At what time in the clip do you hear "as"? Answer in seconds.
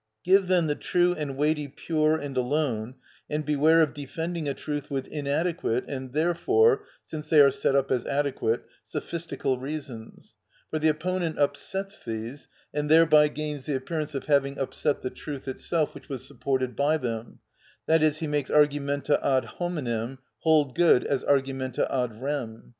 7.91-8.03, 21.03-21.23